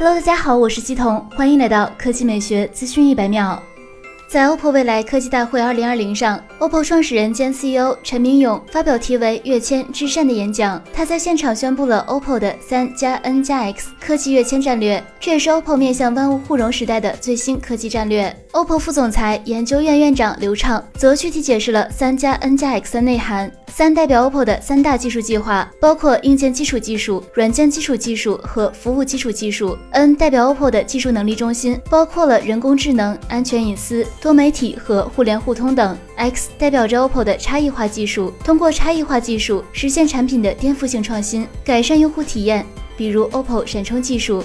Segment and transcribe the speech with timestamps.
[0.00, 3.60] Hello，大家好，我是姬彤，欢迎来到科技美学资讯一百秒。
[4.28, 10.80] 在 OPPO 未来科技大会2020上，OPPO 创始人兼 CEO 陈明勇发表题为“跃迁至善”的演讲。
[10.94, 18.32] 他在现场宣布了 OPPO 的三加 N 加 X 科技跃迁战略，这也是 OPPO 面向万物互融时代的最新科技战略。
[18.52, 23.50] OPPO 副总裁、研究院院长刘畅则具体解释了三加 N 加 X 的内涵。
[23.78, 29.78] 三代表 OPPO 的三大技术计划，包括硬件基础技术、软件基础技术和服务基础技术。
[29.92, 35.96] N 代表 OPPO 的技术能力中心，包括了人工智能、安全隐私、多媒体和互联互通等。
[36.16, 42.66] X 代表着 OPPO 的差异化技术，通过差异化技术实现产品的颠覆性创新，改善用户体验，
[42.96, 44.42] 比如 OPPO 闪充技术。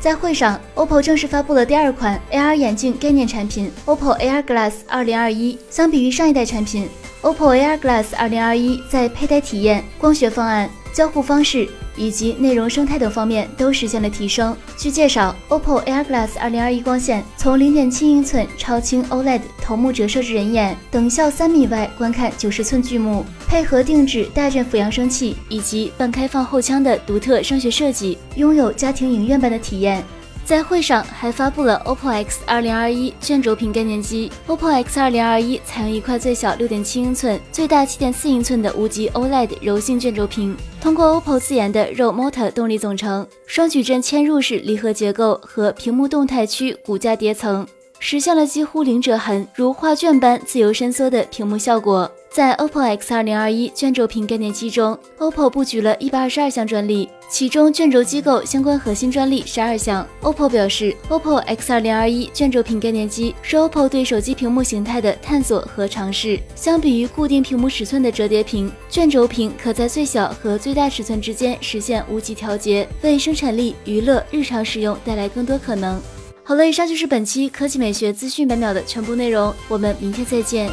[0.00, 5.58] 在会上，OPPO 正式发布了第二款 AR 眼镜概念产品 OPPO AR Glass 2021。
[5.70, 6.88] 相比于上一代产品
[7.22, 11.68] ，OPPO AR Glass 2021在佩戴体验、光学方案、交互方式。
[11.98, 14.56] 以及内容生态等方面都实现了提升。
[14.76, 30.04] 据介绍，OPPO Air Glass 2021光线从0.7英寸超清 OLED 头目折射至人眼，等效三米外观看九十寸巨幕，配合定制大振幅扬声器以及半开放后腔的独特声学设计，拥有家庭影院般的体验。
[30.48, 34.32] 在会上还发布了 OPPO X 2021卷轴屏概念机。
[34.46, 47.66] OPPO X 2021采用一块最小6.7英寸、最大7.4英寸的无极 OLED 柔性卷轴屏，通过 OPPO 自研的 RO Motor 动力总成、双矩阵嵌入式离合结构和屏幕动态区骨架叠层，
[47.98, 52.10] 实现了几乎零折痕、如画卷般自由伸缩的屏幕效果。
[52.38, 60.06] 在 OPPO X 2021卷轴屏概念机中，OPPO 布局了一百二十二项专利，其中卷轴机构相关核心专利十二项。
[60.22, 66.38] OPPO 表示，OPPO X 2021卷轴屏概念机是 OPPO 对手机屏幕形态的探索和尝试。
[66.54, 76.00] 相比于固定屏幕尺寸的折叠屏，卷轴屏可在最小和最大尺寸之间实现无极调节，为生产力、娱乐、日常使用带来更多可能。
[76.44, 80.70] 好了，以上就是本期科技美学资讯百秒的全部内容，我们明天再见。